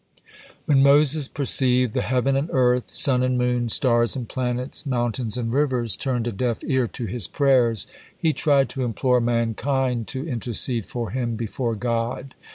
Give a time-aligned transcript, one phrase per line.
[0.65, 5.53] When Moses perceived the Heaven and Earth, Sun and Moon, Stars and Planets, Mountains and
[5.53, 7.85] Rivers turned a deaf ear to his prayers,
[8.17, 12.33] he tried to implore mankind to intercede for him before God.